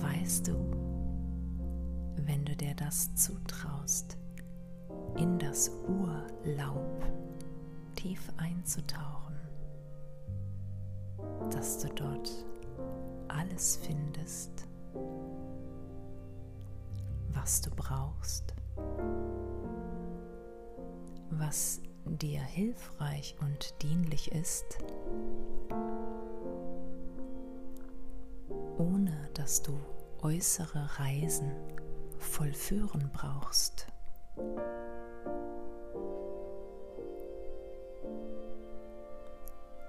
[0.03, 0.83] weißt du,
[2.26, 4.17] wenn du dir das zutraust,
[5.17, 7.03] in das Urlaub
[7.95, 9.36] tief einzutauchen,
[11.51, 12.32] dass du dort
[13.28, 14.67] alles findest,
[17.34, 18.53] was du brauchst,
[21.30, 24.78] was dir hilfreich und dienlich ist,
[28.78, 29.78] ohne dass du
[30.21, 31.51] äußere Reisen
[32.24, 33.88] vollführen brauchst.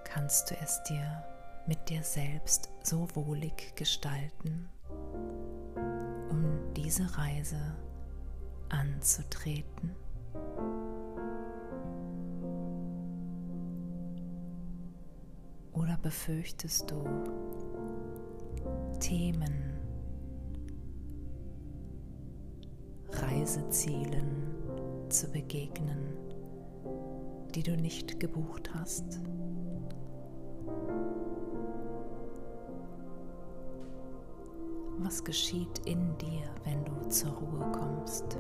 [0.04, 1.24] Kannst du es dir
[1.66, 4.68] mit dir selbst so wohlig gestalten,
[6.30, 7.76] um diese Reise
[8.68, 9.96] anzutreten?
[15.72, 17.04] Oder befürchtest du
[19.00, 19.73] Themen,
[23.44, 24.54] Reisezielen
[25.10, 26.16] zu begegnen,
[27.54, 29.20] die du nicht gebucht hast.
[34.96, 38.38] Was geschieht in dir, wenn du zur Ruhe kommst?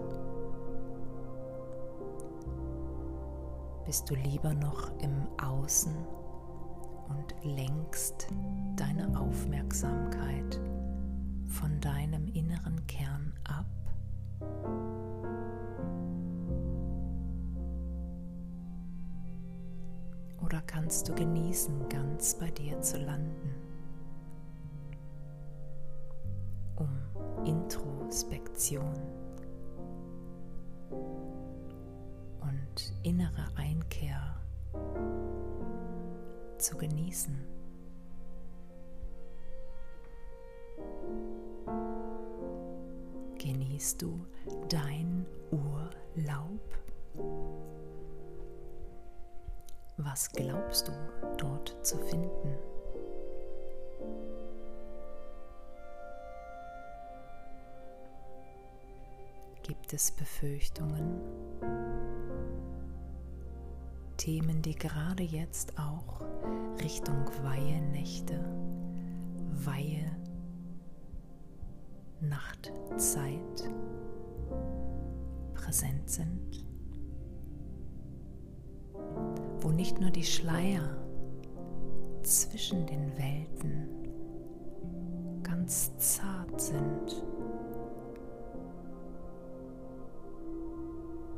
[3.84, 5.94] Bist du lieber noch im Außen
[7.10, 8.28] und lenkst
[8.76, 10.58] deine Aufmerksamkeit
[11.46, 13.13] von deinem inneren Kern
[20.94, 23.52] kannst du genießen, ganz bei dir zu landen,
[26.76, 26.88] um
[27.44, 28.94] Introspektion
[32.40, 34.36] und innere Einkehr
[36.58, 37.36] zu genießen.
[43.38, 44.24] Genießt du
[44.68, 46.60] dein Urlaub?
[49.96, 50.92] Was glaubst du
[51.38, 52.58] dort zu finden?
[59.62, 61.20] Gibt es Befürchtungen?
[64.16, 66.22] Themen, die gerade jetzt auch
[66.82, 68.44] Richtung Weihenächte,
[69.64, 70.10] Weihe,
[72.20, 73.70] Nachtzeit
[75.54, 76.63] präsent sind?
[79.64, 80.98] Wo nicht nur die Schleier
[82.22, 83.88] zwischen den Welten
[85.42, 87.24] ganz zart sind,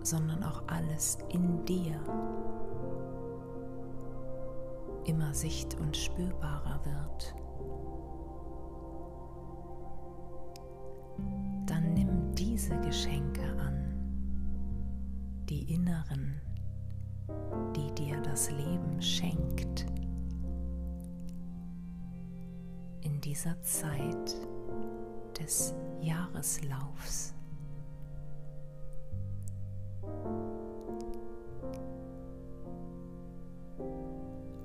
[0.02, 2.00] sondern auch alles in dir
[5.04, 7.34] immer sicht- und spürbarer wird.
[11.66, 13.94] Dann nimm diese Geschenke an,
[15.48, 16.40] die inneren,
[17.98, 19.86] dir das Leben schenkt.
[23.00, 24.36] In dieser Zeit
[25.38, 27.34] des Jahreslaufs.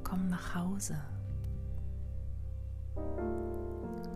[0.03, 0.97] Komm nach Hause.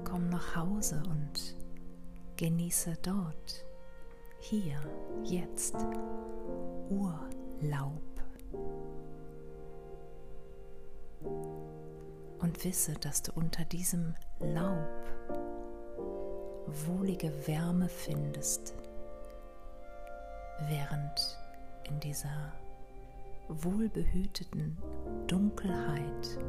[0.03, 1.55] Komm nach Hause und
[2.35, 3.65] genieße dort,
[4.39, 4.77] hier,
[5.23, 5.75] jetzt,
[6.89, 8.14] Urlaub.
[12.39, 14.87] Und wisse, dass du unter diesem Laub
[16.67, 18.75] wohlige Wärme findest,
[20.67, 21.37] während
[21.87, 22.53] in dieser
[23.47, 24.77] wohlbehüteten
[25.27, 26.39] Dunkelheit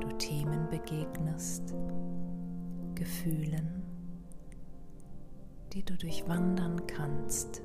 [0.00, 1.74] du Themen begegnest,
[2.94, 3.82] Gefühlen,
[5.72, 7.62] die du durchwandern kannst,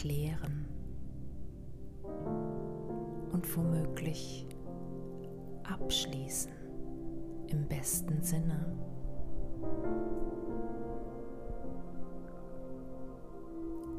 [0.00, 0.64] klären
[3.32, 4.46] und womöglich
[5.64, 6.52] abschließen
[7.48, 8.76] im besten Sinne.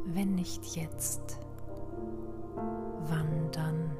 [0.06, 1.40] Wenn nicht jetzt,
[2.56, 3.92] wann dann?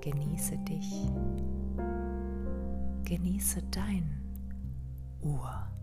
[0.00, 1.10] Genieße dich,
[3.04, 4.27] genieße dein
[5.22, 5.77] Urlaub.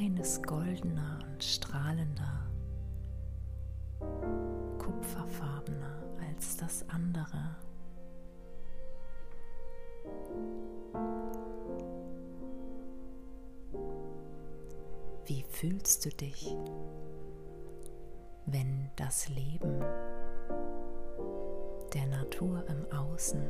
[0.00, 2.46] Eines goldener und strahlender,
[4.78, 7.56] kupferfarbener als das andere.
[15.26, 16.54] Wie fühlst du dich,
[18.46, 19.80] wenn das Leben
[21.92, 23.42] der Natur im Außen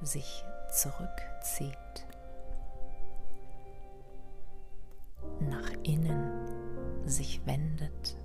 [0.00, 2.06] sich zurückzieht,
[5.88, 6.30] innen
[7.06, 8.16] sich wendet?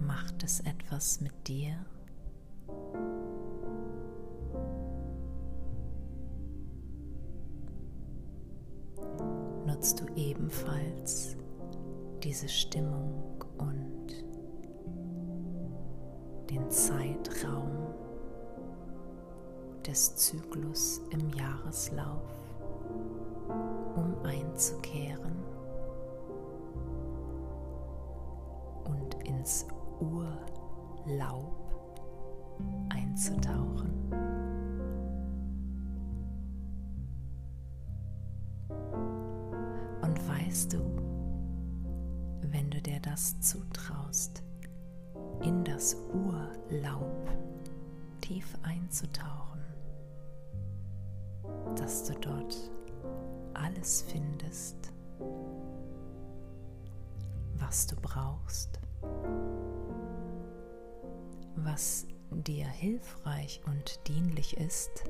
[0.00, 1.76] Macht es etwas mit dir?
[9.66, 11.36] Nutzt du ebenfalls
[12.22, 14.24] diese Stimmung und
[16.50, 17.94] den Zeitraum
[19.86, 20.93] des Zyklus
[21.74, 22.30] Jahreslauf,
[23.96, 25.34] um einzukehren
[28.84, 29.66] und ins
[29.98, 31.56] Urlaub
[32.90, 33.90] einzutauchen.
[40.00, 40.78] Und weißt du,
[42.52, 44.44] wenn du dir das zutraust,
[45.42, 47.28] in das Urlaub
[48.20, 49.23] tief einzutauchen,
[52.24, 52.56] dort
[53.52, 54.92] alles findest,
[57.58, 58.80] was du brauchst,
[61.56, 65.04] was dir hilfreich und dienlich ist,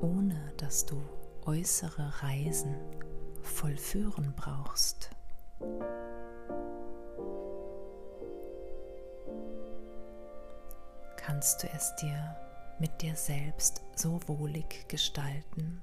[0.00, 1.00] ohne dass du
[1.46, 2.74] äußere Reisen
[3.42, 5.10] vollführen brauchst.
[11.16, 12.36] Kannst du es dir
[12.82, 15.80] mit dir selbst so wohlig gestalten,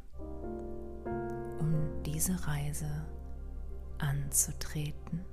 [1.58, 2.90] um diese Reise
[4.00, 5.24] anzutreten?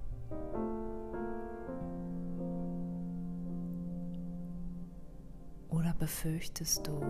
[5.69, 7.01] Oder befürchtest du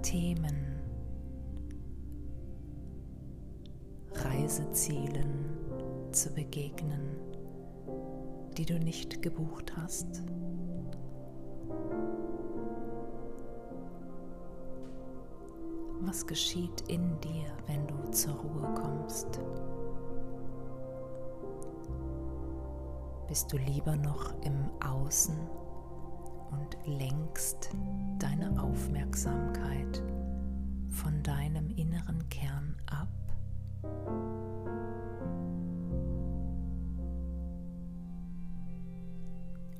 [0.00, 0.80] Themen,
[4.14, 7.18] Reisezielen zu begegnen,
[8.56, 10.22] die du nicht gebucht hast?
[16.12, 19.40] Was geschieht in dir, wenn du zur Ruhe kommst?
[23.26, 25.34] Bist du lieber noch im Außen
[26.50, 27.70] und lenkst
[28.18, 30.02] deine Aufmerksamkeit
[30.90, 33.08] von deinem inneren Kern ab?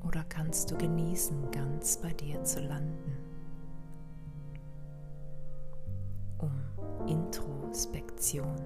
[0.03, 3.32] Oder kannst du genießen, ganz bei dir zu landen?
[8.33, 8.57] Introspektion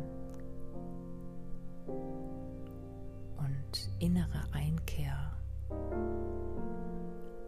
[3.39, 5.33] und innere Einkehr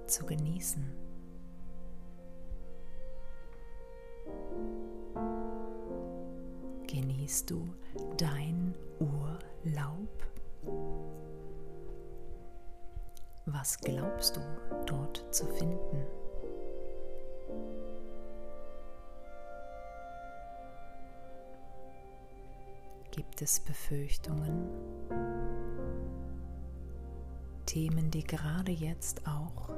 [0.06, 0.84] zu genießen.
[6.86, 7.68] Genießt du
[8.16, 10.08] dein Urlaub?
[13.46, 14.40] Was glaubst du
[14.86, 16.04] dort zu finden?
[23.38, 24.68] Gibt es Befürchtungen?
[27.66, 29.68] Themen, die gerade jetzt auch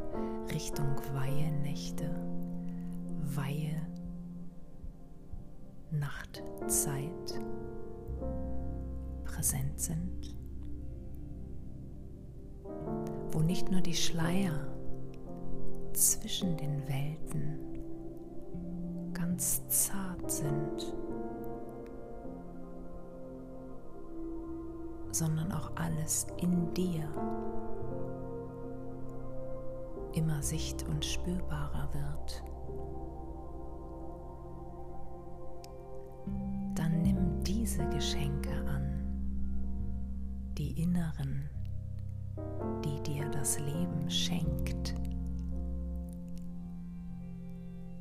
[0.51, 2.09] Richtung Weihenächte,
[3.35, 3.87] Weihe,
[5.91, 7.39] Nachtzeit
[9.25, 10.35] präsent sind,
[13.31, 14.69] wo nicht nur die Schleier
[15.93, 17.59] zwischen den Welten
[19.13, 20.95] ganz zart sind,
[25.13, 27.09] sondern auch alles in dir
[30.13, 32.45] immer sicht- und spürbarer wird.
[36.75, 39.05] Dann nimm diese Geschenke an,
[40.59, 41.49] die inneren,
[42.85, 44.95] die dir das Leben schenkt.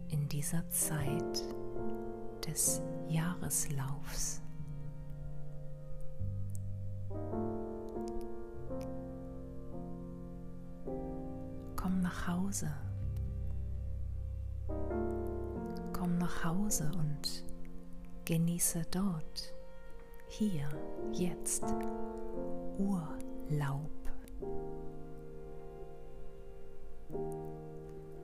[0.07, 1.43] In dieser Zeit
[2.45, 4.41] des Jahreslaufs.
[12.29, 12.71] Hause.
[15.93, 17.43] Komm nach Hause und
[18.25, 19.53] genieße dort,
[20.27, 20.69] hier,
[21.11, 21.63] jetzt,
[22.77, 23.89] Urlaub.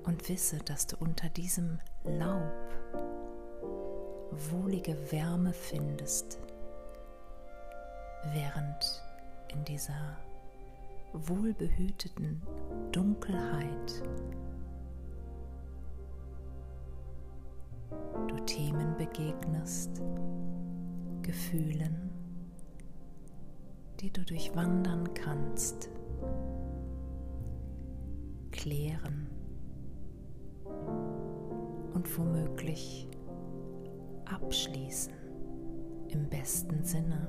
[0.03, 2.53] Und wisse, dass du unter diesem Laub
[4.51, 6.37] wohlige Wärme findest,
[8.33, 9.03] während
[9.51, 10.17] in dieser
[11.13, 12.43] wohlbehüteten
[12.95, 14.03] Dunkelheit
[18.29, 20.01] du Themen begegnest,
[21.21, 22.09] Gefühlen,
[23.99, 25.89] die du durchwandern kannst,
[28.53, 29.27] klären
[31.93, 33.09] und womöglich
[34.23, 35.11] abschließen
[36.07, 37.27] im besten Sinne.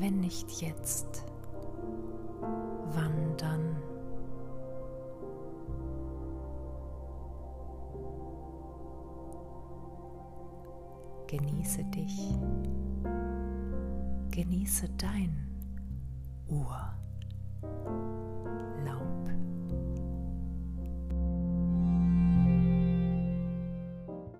[0.00, 1.26] Wenn nicht jetzt,
[2.94, 3.76] wann dann?
[11.26, 12.34] Genieße dich.
[14.30, 15.46] Genieße dein
[16.48, 16.99] Urvertrauen.